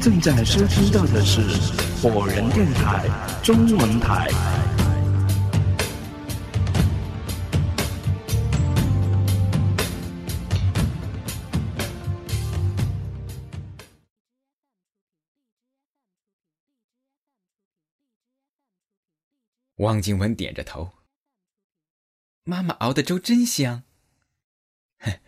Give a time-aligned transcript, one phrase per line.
[0.00, 1.42] 正在收听到的是
[2.00, 3.06] 火人电台
[3.42, 4.28] 中文台。
[19.76, 20.90] 汪静文点着头。
[22.44, 23.82] 妈妈熬的粥真香。
[24.98, 25.20] 哼，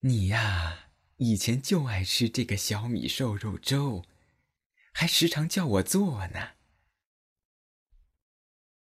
[0.00, 0.87] 你呀，
[1.18, 4.04] 以前就爱吃这个小米瘦肉粥，
[4.92, 6.52] 还时常叫我做呢。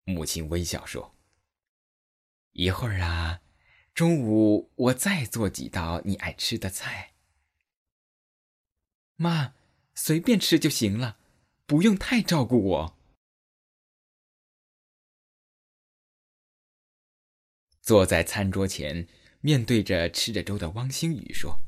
[0.04, 1.14] 母亲微笑说
[2.52, 3.40] ：“一会儿啊，
[3.94, 7.14] 中午我再做几道你爱吃的菜。
[9.14, 9.54] 妈，
[9.94, 11.18] 随便吃就行了，
[11.66, 12.98] 不用太照顾我。”
[17.80, 19.06] 坐在餐桌前，
[19.40, 21.60] 面对着吃着粥的汪星宇说：“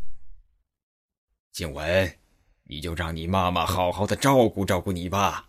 [1.57, 2.19] 静文，
[2.65, 5.49] 你就让你妈妈好好的照顾照顾你吧。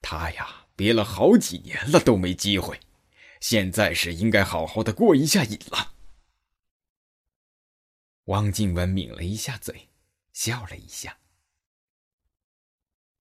[0.00, 2.80] 她呀，憋了好几年了都没机会，
[3.42, 5.92] 现在是应该好好的过一下瘾了。”
[8.28, 9.90] 汪静文抿了一下嘴，
[10.32, 11.18] 笑了一下。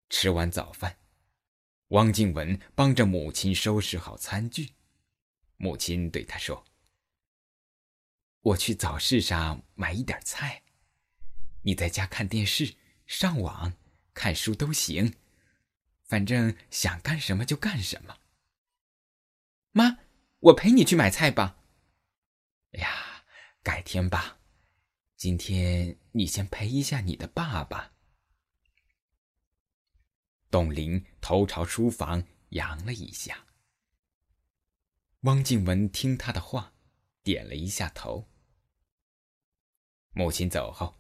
[0.09, 0.95] 吃完早饭，
[1.89, 4.75] 汪静文帮着母亲收拾好餐具。
[5.58, 6.63] 母亲对他说
[8.39, 10.63] ：“我去早市上买一点菜，
[11.66, 12.75] 你在家看电视、
[13.08, 13.73] 上网、
[14.13, 15.16] 看书都行，
[16.03, 18.19] 反正想干什么就干什么。”
[19.73, 19.97] 妈，
[20.39, 21.58] 我陪你去买菜吧。
[22.73, 23.25] 哎呀，
[23.63, 24.38] 改天吧，
[25.17, 27.93] 今天你先陪一下你的爸爸。
[30.52, 33.47] 董玲头朝书房扬了一下。
[35.21, 36.73] 汪静文听他的话，
[37.23, 38.30] 点了一下头。
[40.11, 40.95] 母亲走后，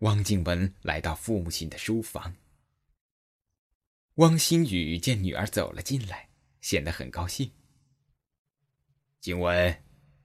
[0.00, 2.34] 汪静文来到父母亲的书房。
[4.16, 6.28] 汪星宇见女儿走了进来，
[6.60, 7.50] 显得很高兴。
[9.20, 9.82] 静文，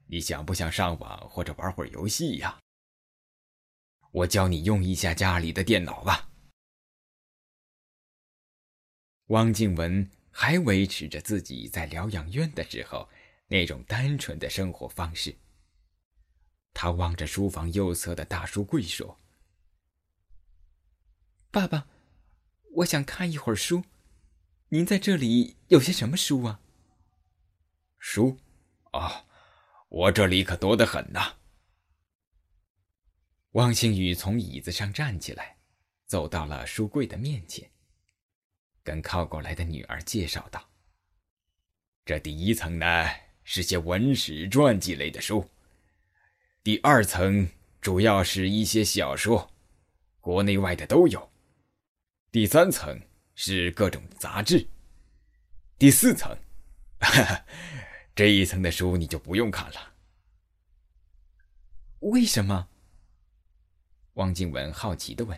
[0.08, 2.60] 你想不想上网或者玩会儿游戏呀？
[4.12, 6.30] 我教你用一下家里的电脑吧。
[9.28, 13.10] 汪静文还维持着自己在疗养院的时候。
[13.52, 15.36] 那种单纯的生活方式。
[16.74, 19.20] 他望着书房右侧的大书柜说
[21.52, 21.88] ：“爸爸，
[22.76, 23.84] 我想看一会儿书，
[24.70, 26.62] 您在这里有些什么书啊
[28.00, 28.38] ？”“书，
[28.92, 29.26] 啊，
[29.90, 31.36] 我这里可多得很呐。”
[33.52, 35.58] 汪星宇从椅子上站起来，
[36.06, 37.70] 走到了书柜的面前，
[38.82, 40.70] 跟靠过来的女儿介绍道
[42.06, 42.86] ：“这第一层呢。”
[43.44, 45.50] 是些文史传记类的书。
[46.62, 47.50] 第二层
[47.82, 49.52] 主要是一些小说，
[50.22, 51.31] 国内外的都有。
[52.32, 52.98] 第三层
[53.36, 54.66] 是各种杂志。
[55.78, 56.30] 第四层，
[57.02, 57.46] 哈哈，
[58.16, 59.94] 这一层的书你就不用看了。
[62.00, 62.70] 为什么？
[64.14, 65.38] 汪静文好奇的问。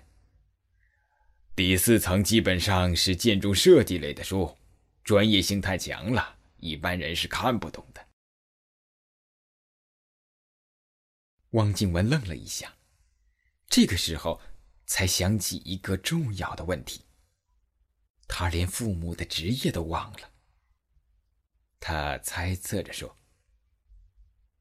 [1.56, 4.56] 第四层基本上是建筑设计类的书，
[5.04, 6.38] 专业性太强了。
[6.58, 8.06] 一般人是看不懂的。
[11.52, 12.72] 汪静文愣了一下，
[13.68, 14.40] 这个时候
[14.94, 17.02] 才想起一个重要的问题：
[18.28, 20.32] 他连父母的职业都忘了。
[21.80, 23.18] 他猜测着说：“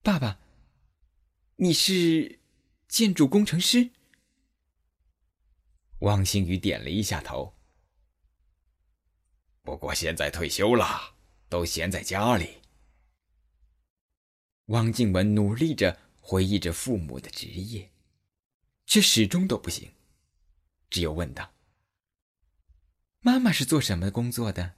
[0.03, 0.41] 爸爸，
[1.57, 2.41] 你是
[2.89, 3.91] 建筑工程师？”
[6.01, 7.55] 汪星宇点了一下头。
[9.61, 11.15] 不过现在退休了。
[11.51, 12.63] 都闲在家里。
[14.69, 17.93] 汪静文努力着回忆着父母的职业，
[18.87, 19.93] 却始终都不行，
[20.93, 21.55] 只有问道
[23.21, 24.75] ：“妈妈是做什么工作的？”“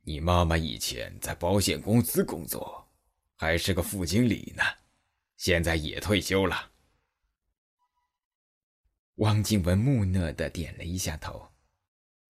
[0.00, 2.88] 你妈妈以前在保险公司工作，
[3.36, 4.64] 还是个副经理呢，
[5.36, 6.72] 现在也退休了。”
[9.16, 11.52] 汪静文木讷的点了一下头，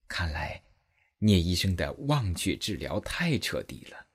[0.08, 0.64] 看来。
[1.22, 4.06] 聂医生的忘却治疗太彻底了，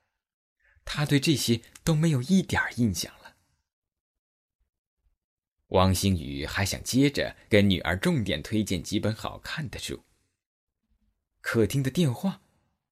[0.83, 3.24] 他对这些都没有一点印象了。
[5.67, 10.03] 王星宇还想接着跟女儿重点推荐几本好看的书，
[11.41, 12.41] 客厅的电话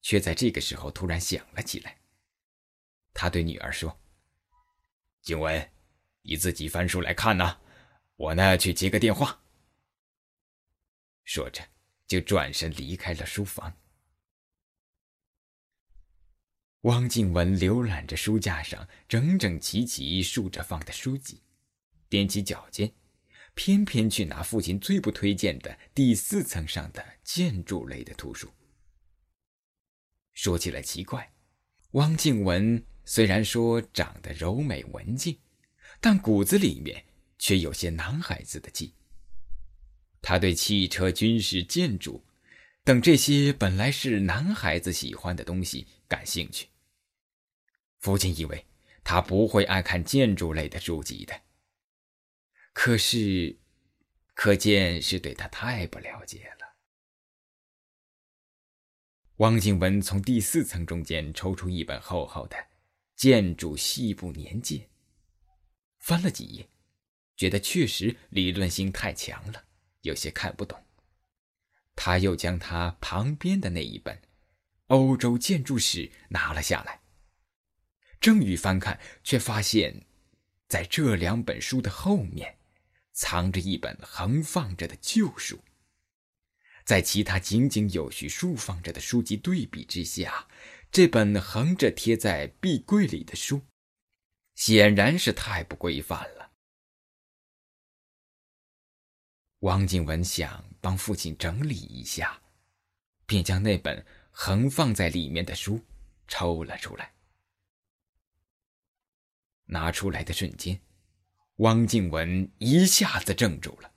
[0.01, 1.99] 却在这个时候突然响了起来。
[3.13, 4.01] 他对女儿说
[5.21, 5.71] ：“静文，
[6.23, 7.59] 你自己翻书来看呐，
[8.15, 9.43] 我呢去接个电话。”
[11.23, 11.63] 说着，
[12.07, 13.77] 就转身离开了书房。
[16.81, 21.42] 汪静文浏览着书架上整整齐齐竖着放的书籍，
[22.13, 22.93] 踮起脚尖，
[23.55, 28.51] 偏偏去拿父亲最不推荐的第四层上的建筑类的图书。
[30.33, 31.33] 说起来奇怪，
[31.93, 35.39] 汪静文虽然说长得柔美文静，
[35.99, 37.03] 但骨子里面
[37.39, 38.93] 却有些男孩子的劲。
[40.21, 42.23] 他对汽车、军事、建筑
[42.83, 46.67] 等这些本来是男孩子喜欢的东西感兴趣。
[48.01, 48.63] 父亲以为
[49.03, 51.33] 他不会爱看建筑类的书籍的。
[52.73, 53.59] 可是，
[54.33, 56.75] 可见是对他太不了解了。
[59.37, 62.57] 汪静文从第四层中间抽出一本厚厚的
[63.15, 64.79] 《建筑细部年鉴》，
[65.99, 66.67] 翻了几页，
[67.37, 69.65] 觉得确实理论性太强了，
[70.01, 70.83] 有些看不懂。
[71.95, 74.15] 他又将他旁边的那一本
[74.87, 77.01] 《欧洲建筑史》拿了下来，
[78.19, 80.05] 正欲翻看，却发现，
[80.67, 82.57] 在这两本书的后面。
[83.13, 85.63] 藏着一本横放着的旧书，
[86.83, 90.47] 在其他井井有序竖放着的书籍对比之下，
[90.91, 93.61] 这本横着贴在壁柜里的书，
[94.55, 96.51] 显然是太不规范了。
[99.59, 102.41] 汪静文想帮父亲整理一下，
[103.25, 105.79] 便将那本横放在里面的书
[106.27, 107.13] 抽了出来，
[109.65, 110.81] 拿出来的瞬间。
[111.57, 113.93] 汪静文一下子怔住了，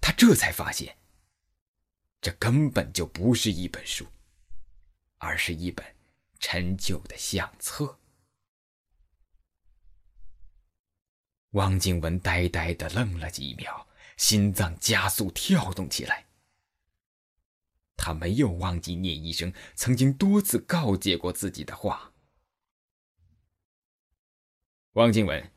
[0.00, 0.98] 他这才发现，
[2.20, 4.06] 这根本就不是一本书，
[5.18, 5.94] 而是一本
[6.40, 8.00] 陈旧的相册。
[11.50, 16.26] 汪静文呆呆的愣了几秒，心脏加速跳动起来。
[17.96, 22.12] 他没有忘记聂医生曾经多次告诫过自己的话。
[24.94, 25.52] 汪静文。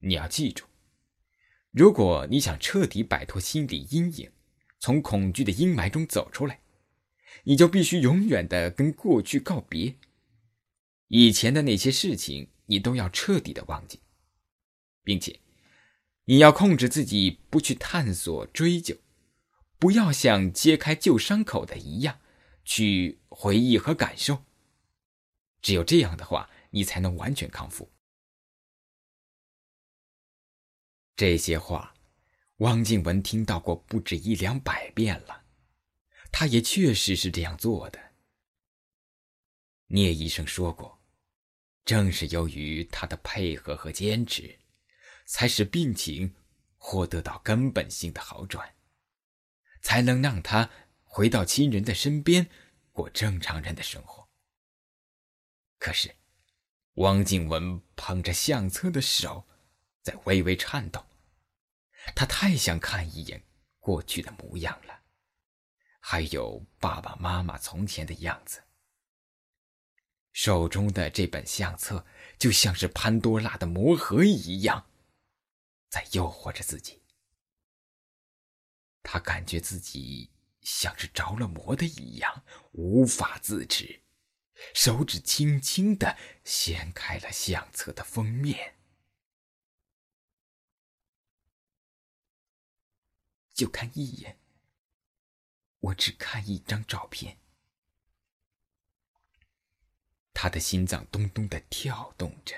[0.00, 0.64] 你要记住，
[1.70, 4.32] 如果你想彻底摆脱心理阴影，
[4.78, 6.60] 从恐惧的阴霾中走出来，
[7.44, 9.96] 你就必须永远的跟过去告别。
[11.08, 14.00] 以前的那些事情，你都要彻底的忘记，
[15.02, 15.40] 并且
[16.24, 18.96] 你要控制自己不去探索追究，
[19.78, 22.20] 不要像揭开旧伤口的一样
[22.64, 24.44] 去回忆和感受。
[25.60, 27.90] 只有这样的话，你才能完全康复。
[31.20, 31.94] 这些话，
[32.60, 35.44] 汪静文听到过不止一两百遍了，
[36.32, 38.00] 他也确实是这样做的。
[39.88, 40.98] 聂医生说过，
[41.84, 44.60] 正是由于他的配合和坚持，
[45.26, 46.34] 才使病情
[46.78, 48.74] 获得到根本性的好转，
[49.82, 50.70] 才能让他
[51.02, 52.48] 回到亲人的身边，
[52.92, 54.26] 过正常人的生活。
[55.76, 56.16] 可是，
[56.94, 59.46] 汪静文捧着相册的手
[60.00, 61.04] 在微微颤抖。
[62.14, 63.44] 他太想看一眼
[63.78, 65.02] 过去的模样了，
[66.00, 68.62] 还有爸爸妈妈从前的样子。
[70.32, 72.06] 手中的这本相册
[72.38, 74.90] 就像是潘多拉的魔盒一样，
[75.88, 77.02] 在诱惑着自己。
[79.02, 80.30] 他感觉自己
[80.62, 84.02] 像是着了魔的一样，无法自持，
[84.74, 88.76] 手指轻轻的掀开了相册的封面。
[93.60, 94.38] 就看一眼，
[95.80, 97.36] 我只看一张照片。
[100.32, 102.56] 他的心脏咚咚的跳动着。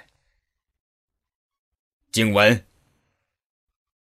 [2.12, 2.64] 静文，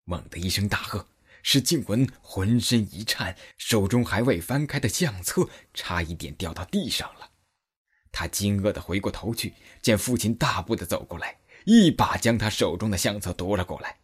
[0.02, 1.06] 猛地一声大喝，
[1.44, 7.30] 使静文浑身一颤，手中还未翻开的相册差一点掉到地上了。
[8.10, 14.00] 他惊愕的回过头去，见父亲大步的走过来，一把将他手中的相册夺了过来，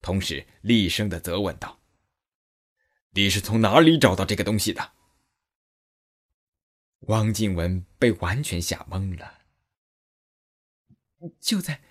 [0.00, 1.81] 同时厉声的责问道。
[3.14, 4.92] 你是从哪里找到这个东西的？
[7.08, 9.42] 汪静文被完全吓懵了。
[11.40, 11.82] 就在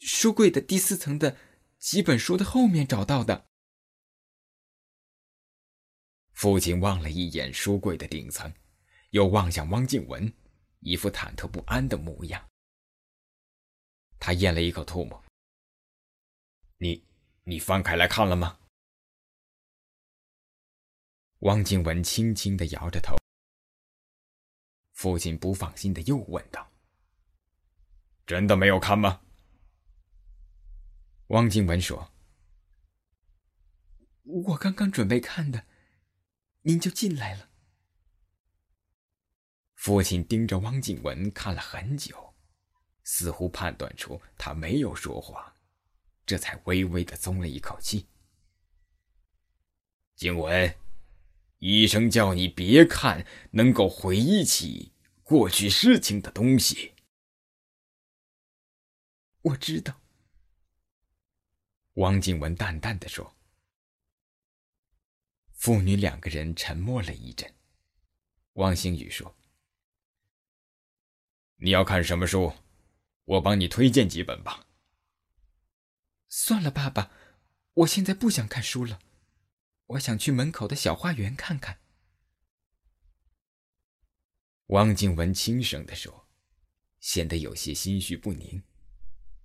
[0.00, 1.36] 书柜的第四层的
[1.78, 3.46] 几本书的后面找到的。
[6.32, 8.52] 父亲望了一眼书柜的顶层，
[9.10, 10.32] 又望向汪静文，
[10.80, 12.50] 一副忐忑不安的模样。
[14.18, 15.24] 他咽了一口唾沫
[16.78, 17.06] ：“你，
[17.44, 18.58] 你翻开来看了吗？”
[21.44, 23.14] 汪静文轻轻的摇着头。
[24.92, 26.72] 父亲不放心的又问道
[28.26, 29.20] ：“真的没有看吗？”
[31.28, 32.10] 汪静文说
[34.24, 35.66] ：“我刚刚准备看的，
[36.62, 37.50] 您就进来了。”
[39.76, 42.34] 父亲盯着汪静文看了很久，
[43.02, 45.54] 似乎判断出他没有说谎，
[46.24, 48.08] 这才微微的松了一口气，
[50.16, 50.74] 静文，
[51.66, 54.92] 医生叫你别看能够回忆起
[55.22, 56.92] 过去事情的东西。
[59.40, 59.98] 我知道。
[61.94, 63.34] 汪静文淡淡的说。
[65.54, 67.54] 父女两个人沉默了一阵。
[68.54, 69.34] 汪星宇说
[71.56, 72.52] ：“你要看什么书？
[73.24, 74.66] 我帮你推荐几本吧。”
[76.28, 77.10] 算了，爸爸，
[77.72, 79.00] 我现在不想看书了，
[79.86, 81.80] 我想去门口的小花园看看。”
[84.68, 86.26] 汪静文轻声的说，
[87.00, 88.62] 显得有些心绪不宁。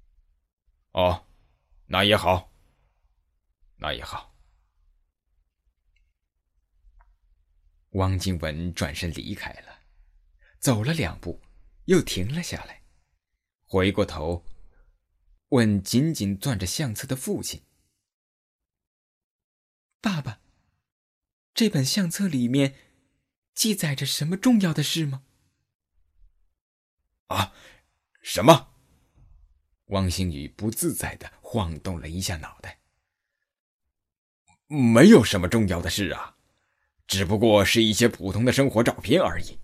[0.94, 1.28] “哦，
[1.88, 2.54] 那也好，
[3.78, 4.36] 那也好。”
[7.94, 9.82] 汪静文转身离开了，
[10.60, 11.42] 走了两步，
[11.86, 12.84] 又停了下来，
[13.66, 14.46] 回过头，
[15.50, 17.64] 问紧紧攥着相册的父亲
[20.02, 20.40] ：“爸爸，
[21.54, 22.76] 这本相册里面
[23.54, 25.24] 记载着什么重要的事吗
[27.28, 27.54] ？”“啊，
[28.22, 28.74] 什么？”
[29.88, 32.80] 汪星宇不自在的晃动了一下脑袋。
[34.68, 36.38] “没有什么重要的事啊。”
[37.10, 39.58] 只不过是一些普通的生活照片而已。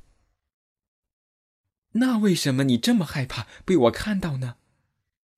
[1.92, 4.58] 那为什么你这么害怕被我看到呢？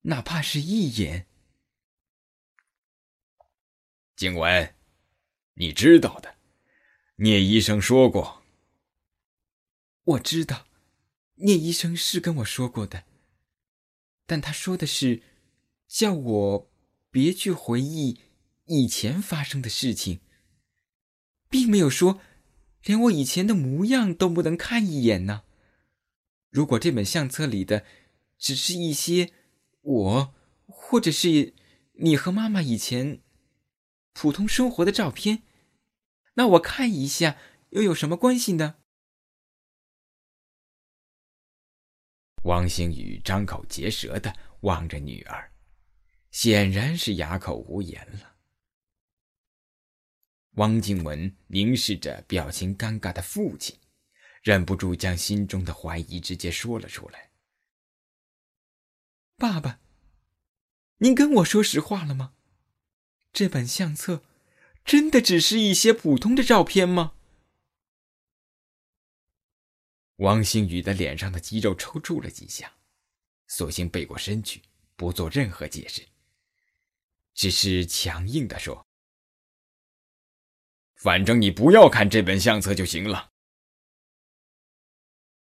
[0.04, 1.26] 哪怕是一眼。
[4.16, 4.74] 景文，
[5.60, 6.36] 你知道的，
[7.16, 8.44] 聂医生说过。
[10.04, 10.68] 我知道，
[11.34, 13.02] 聂医生是跟我说过的，
[14.24, 15.20] 但他说的是，
[15.88, 16.70] 叫我
[17.10, 18.20] 别去回忆
[18.66, 20.20] 以前发生的事情。
[21.48, 22.20] 并没有说，
[22.84, 25.42] 连我以前的模样都不能看一眼呢。
[26.50, 27.84] 如果这本相册里的
[28.38, 29.32] 只是一些
[29.80, 30.34] 我，
[30.66, 31.52] 或者是
[31.94, 33.22] 你和妈妈以前
[34.12, 35.42] 普通生活的照片，
[36.38, 37.36] 那我看一下
[37.70, 38.76] 又有什么关系呢？
[42.44, 45.52] 汪星宇张口结舌的望着女儿，
[46.30, 48.36] 显然是哑口无言了。
[50.52, 53.76] 汪静文凝视着表情尴尬的父亲，
[54.40, 57.32] 忍不住将心中的怀疑直接说了出来
[59.36, 59.80] ：“爸爸，
[60.98, 62.34] 您跟我说实话了吗？
[63.32, 64.22] 这本相册
[64.88, 67.12] 真的只是一些普通的照片吗？”
[70.16, 72.78] 汪星宇的脸上的肌肉抽搐了几下，
[73.46, 74.62] 索性背过身去，
[74.96, 76.08] 不做任何解释，
[77.34, 78.86] 只是强硬的说。
[80.96, 83.30] 反正你不要看这本相册就行了。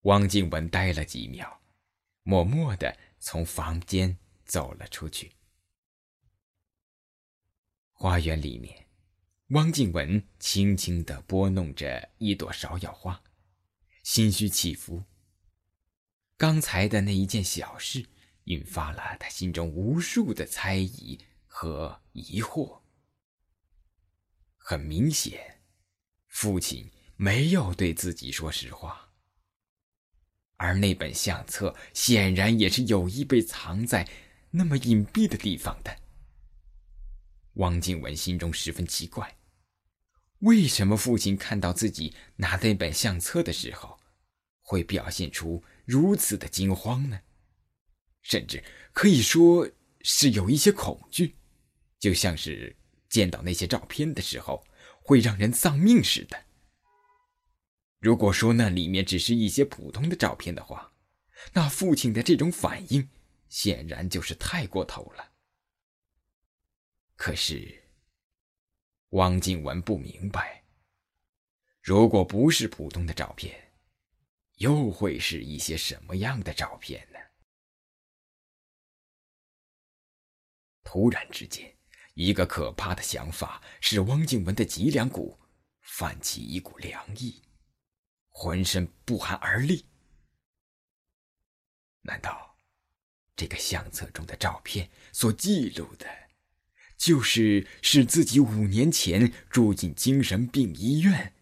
[0.02, 1.62] 汪静文呆了几秒，
[2.24, 5.32] 默默的从房间走了出去。
[7.94, 8.85] 花园里面，
[9.50, 13.22] 汪静文轻轻的拨弄着一朵芍药花，
[14.02, 15.04] 心绪起伏。
[16.36, 18.04] 刚才的那一件小事，
[18.46, 22.82] 引发了他心中无数的猜疑和疑惑。
[24.58, 25.62] 很明显，
[26.28, 29.12] 父亲没有对自己说实话，
[30.58, 34.10] 而那本相册显然也是有意被藏在
[34.50, 35.96] 那么隐蔽的地方的。
[37.56, 39.38] 汪静文心中十分奇怪，
[40.40, 44.00] 为什么父亲看到自己拿那本相册的时候，
[44.62, 47.20] 会表现出如此的惊慌呢？
[48.22, 49.70] 甚至可以说
[50.02, 51.36] 是有一些恐惧，
[52.00, 52.76] 就像是……
[53.08, 54.66] 见到那些照片的时候，
[55.02, 56.46] 会让人丧命似的。
[58.00, 60.92] 如果说那里面只是一些普通的照片的话，
[61.54, 63.08] 那父亲的这种反应
[63.48, 65.32] 显然就是太过头了。
[67.16, 67.84] 可是，
[69.10, 70.64] 汪静文不明白，
[71.82, 73.74] 如果不是普通的照片，
[74.56, 77.20] 又会是一些什么样的照片呢？
[80.84, 81.76] 突然之间。
[82.18, 85.38] 一个可怕的想法使汪静文的脊梁骨
[85.82, 87.44] 泛起一股凉意，
[88.30, 89.86] 浑身不寒而栗。
[92.00, 92.58] 难道
[93.36, 96.25] 这个相册中的照片所记录的，
[96.98, 101.34] 就是使自己五年前住进精神病医院，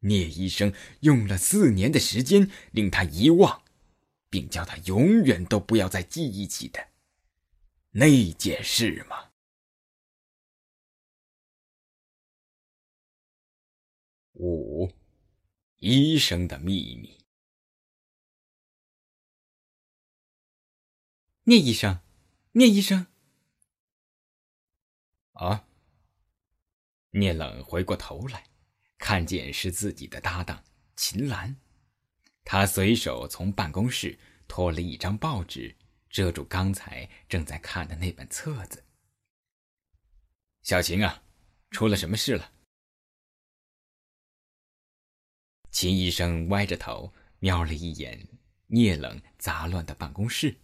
[0.00, 3.62] 聂医生用了四年的时间令他遗忘，
[4.30, 6.88] 并叫他永远都不要再记忆起的
[7.90, 9.30] 那件事吗？
[14.34, 14.92] 五，
[15.78, 17.16] 医生的秘密。
[21.44, 22.00] 聂医生，
[22.52, 23.06] 聂医生，
[25.36, 25.66] 啊，
[27.10, 28.44] 聂冷回过头来，
[28.98, 30.64] 看见是自己的搭档
[30.96, 31.56] 秦岚，
[32.44, 35.76] 他随手从办公室拖了一张报纸，
[36.08, 38.82] 遮住刚才正在看的那本册子。
[40.62, 41.22] 小秦啊，
[41.70, 42.52] 出了什么事了？
[45.70, 48.26] 秦医生歪着头瞄了一眼
[48.68, 50.58] 聂冷杂乱的办公室，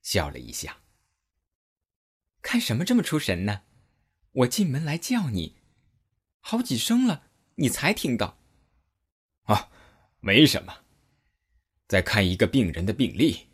[0.00, 0.80] 笑了一下。
[2.40, 3.62] 看什么这么出神呢？
[4.34, 5.56] 我进门来叫你。
[6.40, 8.38] 好几声了，你才听到。
[9.44, 9.70] 啊，
[10.20, 10.84] 没什么，
[11.86, 13.48] 在看一个病人的病历。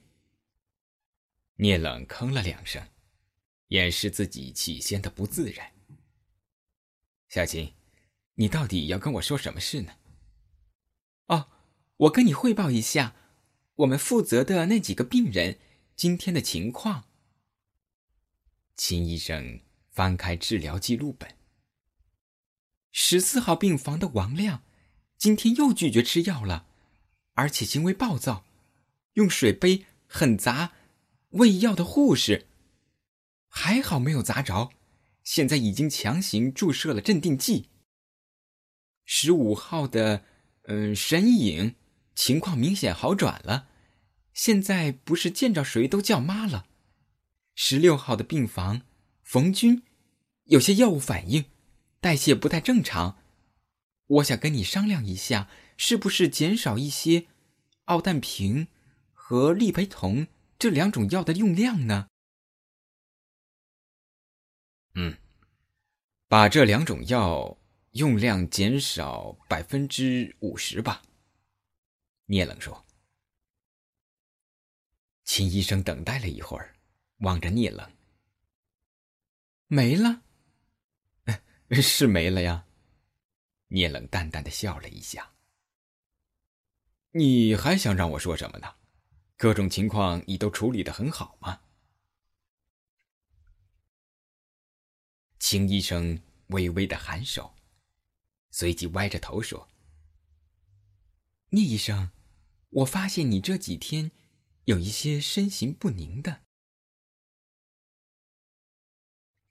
[1.56, 2.88] 聂冷吭了两声，
[3.68, 5.72] 掩饰自己起先的不自然。
[7.28, 7.74] 小琴，
[8.34, 9.92] 你到底要跟我说什么事呢？
[11.26, 11.50] 哦，
[11.96, 13.14] 我跟你汇报一下，
[13.76, 15.60] 我们负责的那几个病人
[15.94, 17.04] 今天的情况。
[18.74, 19.60] 秦医生
[20.00, 21.36] 翻开治疗记录本。
[22.90, 24.62] 十四号病房的王亮，
[25.18, 26.64] 今天又拒绝吃药了，
[27.34, 28.46] 而且行为暴躁，
[29.12, 30.72] 用水杯狠砸
[31.32, 32.46] 喂药的护士。
[33.46, 34.70] 还好没有砸着，
[35.22, 37.68] 现在已经强行注射了镇定剂。
[39.04, 40.24] 十五号的，
[40.62, 41.74] 嗯，神影
[42.14, 43.68] 情况明显好转了，
[44.32, 46.64] 现在不是见着谁都叫妈了。
[47.54, 48.80] 十六号的病房，
[49.22, 49.82] 冯军
[50.50, 51.44] 有些药物反应。
[52.00, 53.18] 代谢不太正常，
[54.06, 57.26] 我想跟你商量一下，是不是减少一些
[57.84, 58.68] 奥氮平
[59.12, 60.26] 和利培酮
[60.58, 62.08] 这两种药的用量呢？
[64.94, 65.18] 嗯，
[66.26, 67.58] 把这两种药
[67.92, 71.02] 用量减少百分之五十吧。
[72.24, 72.86] 聂冷说。
[75.24, 76.74] 秦医生等待了一会儿，
[77.18, 77.92] 望着聂冷，
[79.66, 80.22] 没了。
[81.80, 82.66] 是没了呀，
[83.68, 85.34] 聂冷淡淡的笑了一下。
[87.12, 88.74] 你还想让我说什么呢？
[89.36, 91.62] 各种情况你都处理的很好吗？
[95.38, 97.54] 秦医生微微的颔首，
[98.50, 99.68] 随即歪着头说
[101.50, 102.10] ：“聂医生，
[102.70, 104.10] 我发现你这几天
[104.64, 106.42] 有一些身形不宁的，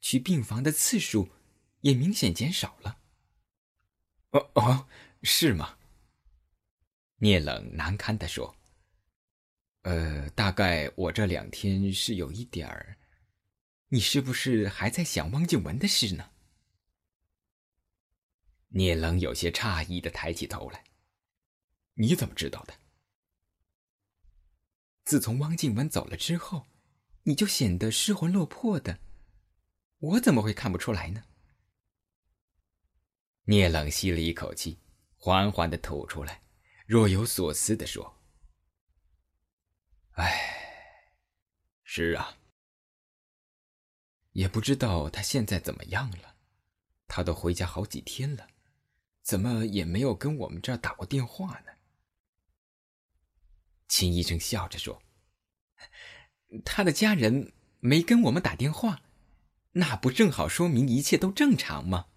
[0.01, 1.29] 去病房的次数。”
[1.81, 2.99] 也明显减少了。
[4.31, 4.87] 哦哦，
[5.23, 5.77] 是吗？
[7.17, 8.55] 聂冷难堪的说
[9.83, 12.97] ：“呃，大概我这两天是有一点儿。
[13.89, 16.29] 你是不是还在想汪静文的事呢？”
[18.71, 20.83] 聂冷有些诧异的抬起头来
[21.95, 22.73] ：“你怎么知道的？
[25.05, 26.67] 自从汪静文走了之后，
[27.23, 28.99] 你就显得失魂落魄的，
[29.97, 31.23] 我怎么会看不出来呢？”
[33.49, 34.77] 聂冷吸了一口气，
[35.17, 36.43] 缓缓的吐出来，
[36.85, 38.21] 若有所思的说
[40.13, 41.01] ：“哎，
[41.81, 42.37] 是啊，
[44.33, 46.35] 也不知道他现在怎么样了。
[47.07, 48.45] 他都回家好几天了，
[49.23, 51.71] 怎么也没有跟我们这儿打过电话呢？”
[53.89, 55.01] 秦医生笑着说
[56.63, 59.01] ：“他的家人没跟我们打电话，
[59.71, 62.09] 那不正好说明一切都正常吗？”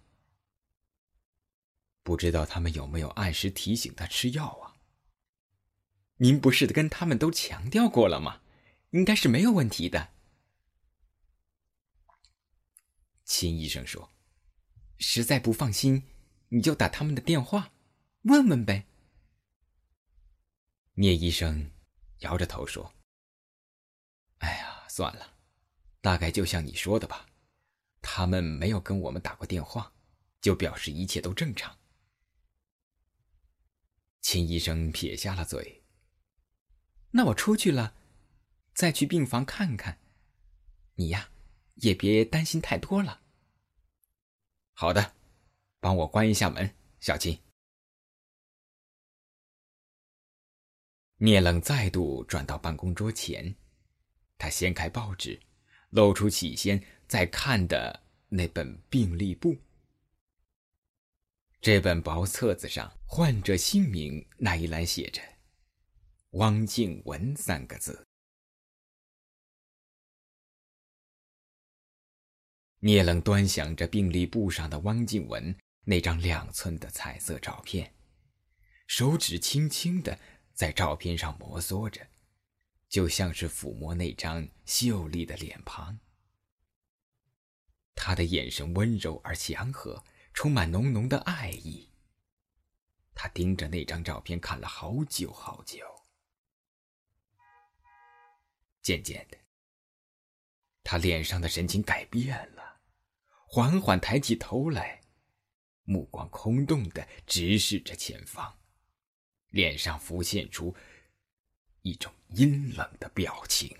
[2.03, 4.75] 不知道他们有没有按时提醒他吃药啊？
[6.17, 8.41] 您不是跟他们都强调过了吗？
[8.91, 10.09] 应该是没有问题的。
[13.23, 14.11] 秦医生说
[14.99, 16.03] ：“实在不放心，
[16.49, 17.71] 你就打他们的电话，
[18.23, 18.85] 问问呗。”
[20.95, 21.71] 聂医生
[22.19, 22.93] 摇着头说
[24.39, 25.37] ：“哎呀，算了，
[26.01, 27.25] 大概就像你说的吧，
[28.01, 29.91] 他们没有跟我们打过电话，
[30.41, 31.75] 就表示一切都正常。”
[34.23, 35.83] 秦医生撇下了嘴。
[37.11, 37.93] 那我出去了，
[38.73, 39.99] 再去病房看看。
[40.95, 41.29] 你呀，
[41.75, 43.21] 也别担心太多了。
[44.71, 45.13] 好的，
[45.81, 47.37] 帮我关一下门，小秦。
[51.17, 53.53] 聂冷再度转到办公桌前，
[54.37, 55.39] 他掀开报纸，
[55.89, 59.55] 露出起先在看的那本病历簿。
[61.61, 65.21] 这本薄册子上，患者姓名那一栏写着
[66.33, 68.07] “汪静文”三个字。
[72.79, 77.93] 聂冷端详着病历簿上的汪静文那张两寸的彩色照片，
[78.87, 80.17] 手指轻轻的
[80.55, 82.07] 在照片上摩挲着，
[82.89, 85.99] 就像是抚摸那张秀丽的脸庞。
[87.93, 90.03] 他的眼神温柔而祥和。
[90.33, 91.92] 充满浓浓的爱意。
[93.15, 95.85] 他盯着那张照片看了好久好久，
[98.81, 99.37] 渐渐的，
[100.83, 102.81] 他脸上的神情改变了，
[103.47, 105.01] 缓缓抬起头来，
[105.83, 108.59] 目光空洞的直视着前方，
[109.49, 110.75] 脸上浮现出
[111.81, 113.77] 一种阴冷的表情。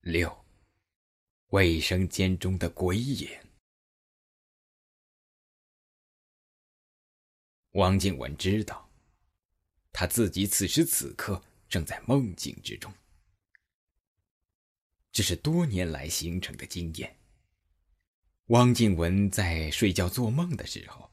[0.00, 0.44] 六，
[1.48, 3.28] 卫生间中的鬼影。
[7.74, 8.88] 汪静文知道，
[9.92, 12.92] 他自己此时此刻正在梦境之中。
[15.10, 17.16] 这是多年来形成的经验。
[18.46, 21.10] 汪静文在睡觉做梦的时候，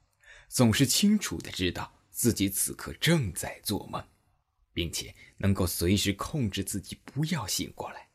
[0.50, 4.04] 总是清楚的知道自己此刻正在做梦，
[4.72, 8.10] 并且能够随时控制自己不要醒过来。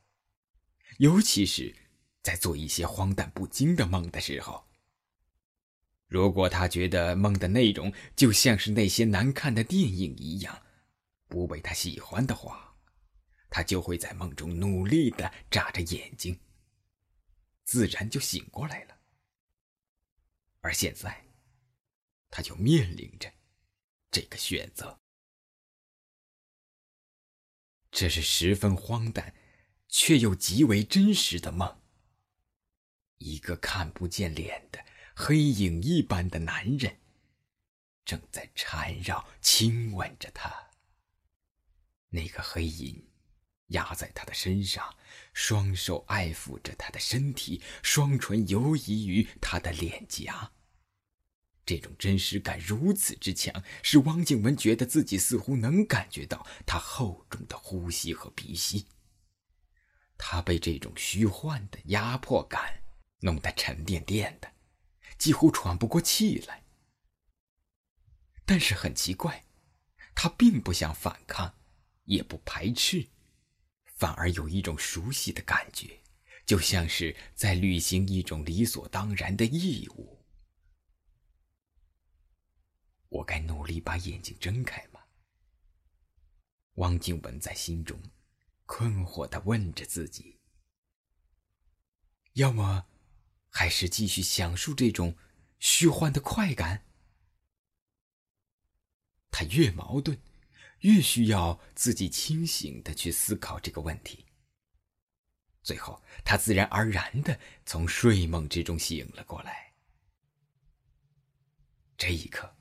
[0.98, 1.74] 尤其是
[2.22, 4.65] 在做一些荒诞不经的梦的时候，
[6.06, 10.62] 如果他觉得梦的内容就像是那些难看的电影一样，
[11.28, 12.76] 不被他喜欢的话，
[13.50, 16.38] 他就会在梦中努力的眨着眼睛，
[17.64, 18.96] 自然就醒过来了。
[20.60, 21.24] 而现在，
[22.30, 23.32] 他就面临着
[24.10, 24.98] 这个选择，
[27.90, 29.34] 这是十分荒诞。
[29.88, 31.80] 却又极为真实的梦。
[33.18, 34.84] 一个看不见脸的
[35.18, 36.98] 黑影一般的男人，
[38.04, 40.54] 正在缠绕、亲吻着她。
[42.10, 43.08] 那个黑影
[43.68, 44.94] 压在他的身上，
[45.32, 50.52] 双手爱抚着他的身体，双唇游移于他的脸颊。
[51.64, 58.86] 这种真实感如此之强，使汪静文觉得自己似乎能感觉到他厚重的呼吸和鼻息。
[60.18, 62.82] 他被这种虚幻的压迫感
[63.20, 64.52] 弄得沉甸甸的，
[65.18, 66.64] 几乎喘不过气来。
[68.44, 69.44] 但是很奇怪，
[70.14, 71.54] 他并不想反抗，
[72.04, 73.08] 也不排斥，
[73.96, 76.00] 反而有一种熟悉的感觉，
[76.44, 80.24] 就像是在履行一种理所当然的义务。
[83.08, 85.00] 我该努力把眼睛睁开吗？
[86.74, 88.00] 汪静文在心中。
[88.68, 90.40] 困惑的问着自己
[92.34, 92.84] ：“要么，
[93.56, 95.16] 还是继续享受这种
[95.58, 96.84] 虚幻的快感？”
[99.32, 100.20] 他越矛盾，
[100.80, 104.26] 越需要自己清醒的去思考这个问题。
[105.62, 109.72] 最后，他自然而然的从睡梦之中醒了过来。
[111.96, 112.54] 这一刻，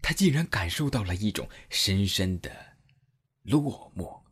[0.00, 2.78] 他竟然感受到了一种深深的
[3.42, 4.23] 落寞。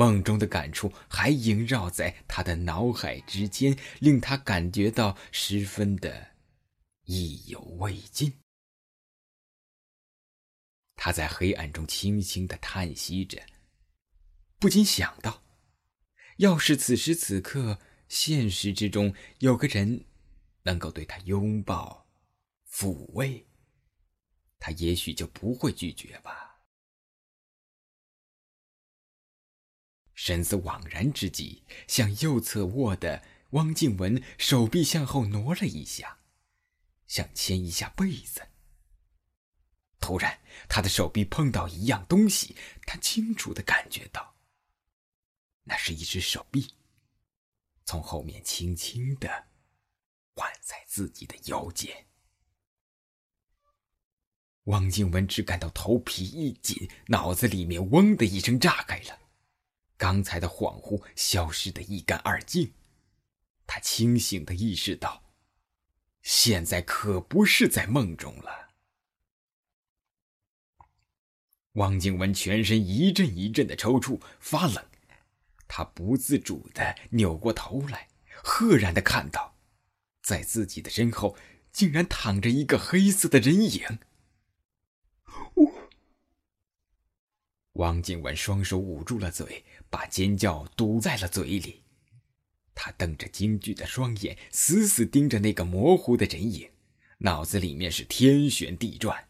[0.00, 6.28] 梦中的感触还萦绕在他的脑海之间，令他感觉到十分的
[7.04, 8.32] 意犹未尽。
[10.96, 13.42] 他在黑暗中轻轻的叹息着，
[14.58, 15.42] 不禁想到：
[16.38, 20.06] 要是此时此刻现实之中有个人
[20.62, 22.08] 能够对他拥抱、
[22.72, 23.46] 抚慰，
[24.58, 26.49] 他也许就不会拒绝吧。
[30.22, 36.18] 神思惘然之际，向右侧卧的汪静文手臂向后挪了一下，
[37.06, 38.46] 想牵一下被子。
[39.98, 42.54] 突然，他的手臂碰到一样东西，
[42.84, 44.34] 他清楚的感觉到，
[45.64, 46.74] 那是一只手臂，
[47.86, 49.46] 从后面轻轻的
[50.34, 52.08] 挽在自己的腰间。
[54.64, 59.18] 汪静文只感到头皮一紧，脑子里面嗡的一声炸开了。
[60.00, 62.72] 刚才的恍惚消失的一干二净，
[63.66, 65.22] 他清醒的意识到，
[66.22, 68.70] 现在可不是在梦中了。
[71.72, 74.82] 汪静文全身一阵一阵的抽搐，发冷，
[75.68, 78.08] 他不自主的扭过头来，
[78.42, 79.54] 赫然的看到，
[80.22, 81.36] 在自己的身后
[81.72, 83.98] 竟然躺着一个黑色的人影。
[87.74, 89.62] 汪静文双手捂住了嘴。
[89.90, 91.82] 把尖叫堵在了嘴里，
[92.74, 96.70] 他瞪着惊惧的双眼，死死盯着那个模糊的人影，
[97.18, 99.28] 脑子里面是天旋地转。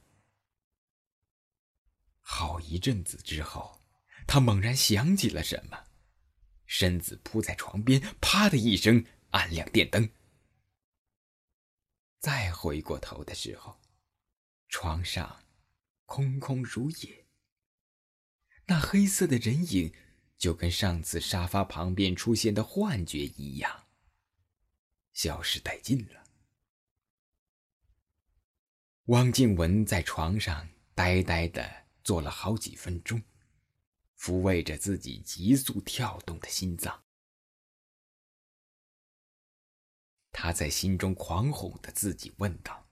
[2.21, 3.81] 好一阵子之后，
[4.27, 5.87] 他猛然想起了什么，
[6.67, 10.11] 身子扑在床边，啪的一声按亮电灯。
[12.19, 13.81] 再回过头的时候，
[14.69, 15.43] 床上
[16.05, 17.25] 空空如也。
[18.67, 19.95] 那黑色的人影。
[20.41, 23.87] 就跟上次沙发旁边出现的幻觉一样，
[25.13, 26.25] 消失殆尽了。
[29.05, 33.23] 汪静文在床上呆呆的坐了好几分钟，
[34.19, 37.05] 抚慰着自己急速跳动的心脏。
[40.33, 42.89] 他在心中狂哄的自己问道：“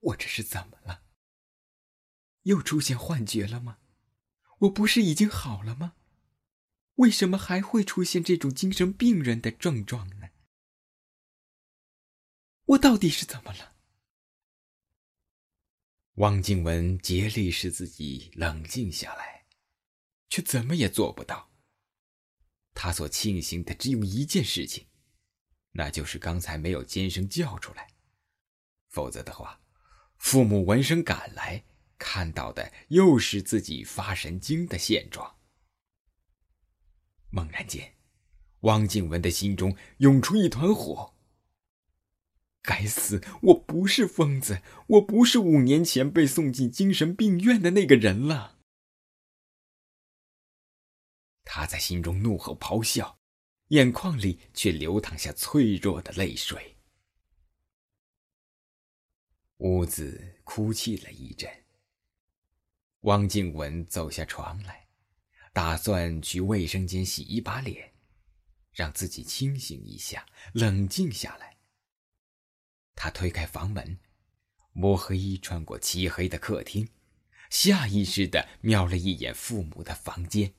[0.00, 1.04] 我这是怎么了？
[2.42, 3.78] 又出现幻觉了吗？
[4.58, 5.94] 我不是已经好了吗？
[6.94, 10.30] 为什么还会出现这种精神病人的症状呢？
[12.64, 13.76] 我到底是怎么了？”
[16.18, 19.46] 汪静文竭力使自己冷静下来，
[20.28, 21.52] 却怎么也做不到。
[22.74, 24.88] 他所庆幸的只有一件事情，
[25.70, 27.94] 那就是刚才没有尖声叫出来。
[28.88, 29.60] 否则的话，
[30.16, 31.64] 父母闻声赶来，
[31.98, 35.36] 看到的又是自己发神经的现状。
[37.30, 37.94] 猛然间，
[38.60, 41.14] 汪静文的心中涌出一团火。
[42.62, 43.22] 该死！
[43.42, 48.58] 我不是疯子，我不是五年前被送进精神病院的那个人了。
[51.44, 53.18] 他在心中怒吼咆哮，
[53.68, 56.76] 眼眶里却流淌下脆弱的泪水。
[59.58, 61.64] 屋子哭泣了一阵。
[63.02, 64.88] 汪静文走下床来，
[65.52, 67.92] 打算去卫生间洗一把脸，
[68.72, 71.56] 让自己清醒一下，冷静下来。
[72.94, 73.98] 他推开房门，
[74.72, 76.88] 摸黑穿过漆黑的客厅，
[77.50, 80.52] 下意识的瞄了一眼父母的房间。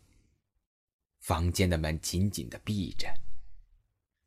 [1.20, 3.14] 房间的门紧紧的闭着。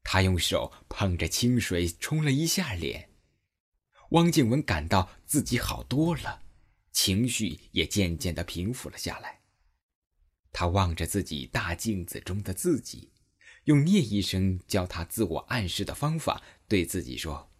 [0.05, 3.09] 他用手捧着清水冲了一下脸。
[4.11, 6.43] 汪静文感到自己好多了，
[6.93, 9.41] 情绪也渐渐的平复了下来。
[10.53, 13.11] 他望着自己大镜子中的自己，
[13.65, 17.51] 用聂医生教他自我暗示的方法对自己说。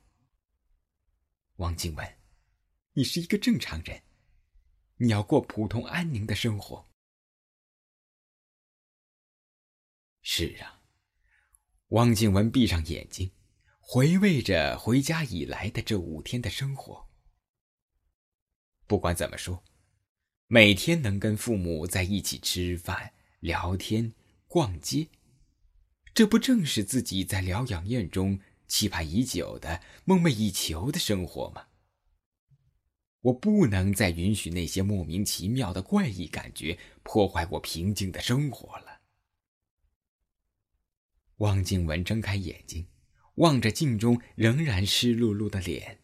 [1.57, 2.19] 汪静文，
[2.93, 4.03] 你是一个正常人，
[4.97, 6.89] 你要过普通安宁的生活。
[10.21, 10.83] 是啊，
[11.89, 13.33] 汪静文闭上眼睛，
[13.81, 17.12] 回味着回家以来的这五天的生活。
[18.93, 19.65] 不管怎么说，
[20.49, 24.13] 每天能跟父母在一起吃饭、聊天、
[24.47, 25.09] 逛街，
[26.13, 28.39] 这不正是自己在疗养院中？
[28.69, 31.69] 期盼已久的、梦寐以求的生活吗？
[33.23, 39.01] 我不能再允许那些莫名其妙的怪异感觉破坏我平静的生活了。
[41.37, 42.87] 汪静文睁开眼睛，
[43.37, 46.01] 望着镜中仍然湿漉漉的脸，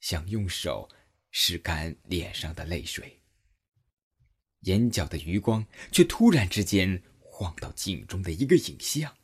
[0.00, 0.88] 想用手
[1.32, 3.22] 拭干脸上的泪水，
[4.60, 9.16] 眼角的余光却突然之间晃到镜中的一个影像。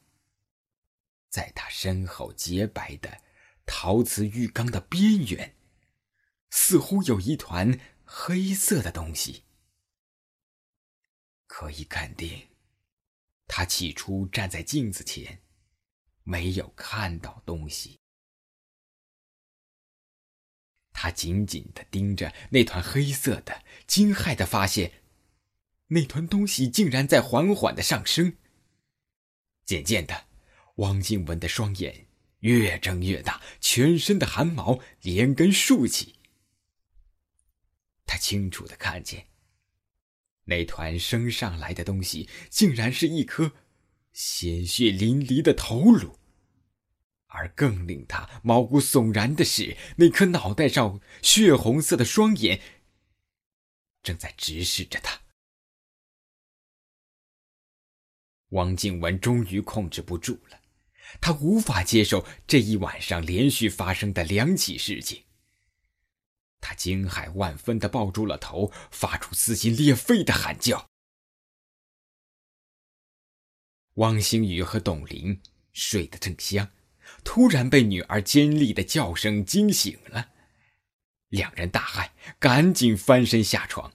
[1.28, 3.22] 在他身后洁白的
[3.66, 5.56] 陶瓷浴缸的边缘，
[6.50, 9.44] 似乎有一团黑色的东西。
[11.46, 12.48] 可以肯定，
[13.46, 15.42] 他起初站在镜子前，
[16.22, 18.00] 没有看到东西。
[20.98, 24.92] 他紧紧的盯着那团黑色的，惊骇的发现，
[25.88, 28.38] 那团东西竟然在缓缓的上升。
[29.66, 30.24] 渐渐的。
[30.76, 32.06] 汪静文的双眼
[32.40, 36.14] 越睁越大，全身的汗毛连根竖起。
[38.06, 39.26] 他清楚的看见，
[40.44, 43.52] 那团升上来的东西，竟然是一颗
[44.12, 46.18] 鲜血淋漓的头颅。
[47.26, 52.60] 而更令他毛骨悚然的是，那颗脑袋上血红色的双眼，
[54.02, 55.20] 正在直视着他。
[58.50, 60.60] 汪静文终于控制不住了。
[61.20, 65.24] 他无法接受这一晚上连续发生的两起事情。
[66.60, 70.88] 他惊骇万分的抱住了头，发出撕心裂肺的喊叫。
[73.94, 75.40] 汪星宇和董林
[75.72, 76.70] 睡得正香，
[77.26, 80.28] 突然被女儿尖利的叫声惊醒了。
[81.28, 83.92] 两人大骇，赶紧翻身下床，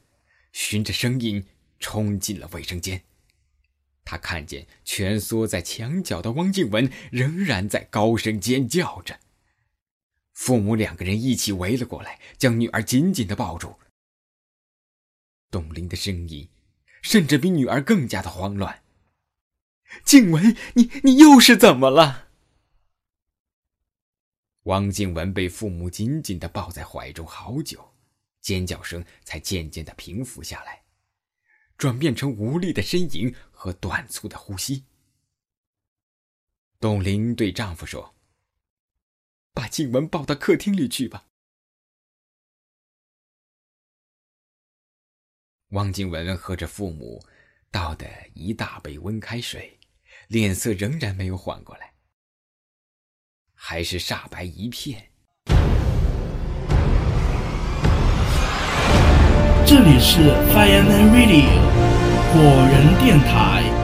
[0.51, 1.47] 循着声音
[1.79, 3.03] 冲进了卫生间。
[4.03, 9.21] 他看见蜷缩在墙角的汪静文仍然在高声尖叫着。
[10.33, 13.77] 父母两个人一起围了过来，将女儿紧紧的抱住。
[15.49, 16.49] 董玲的声音
[17.01, 18.83] 甚至比女儿更加的慌乱。
[20.03, 22.27] 静文，你你又是怎么了？
[24.63, 27.95] 汪静文被父母紧紧的抱在怀中好久，
[28.41, 30.83] 尖叫声才渐渐的平复下来。
[31.77, 34.85] 转变成无力的呻吟和短促的呼吸。
[36.79, 38.13] 董玲对丈夫说
[39.51, 41.27] ：“把静雯抱到客厅里去吧。”
[45.69, 47.25] 汪静雯喝着父母
[47.71, 49.79] 倒的一大杯温开水，
[50.27, 51.90] 脸色仍然没有缓过来，
[53.63, 54.99] 还是煞白一片。
[59.63, 61.45] 这里是 Fireman Radio
[62.33, 63.80] 果园电台。